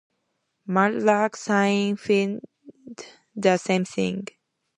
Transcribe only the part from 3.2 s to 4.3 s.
the same thing.